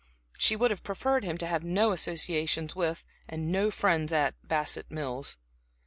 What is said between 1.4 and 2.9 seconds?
have no associations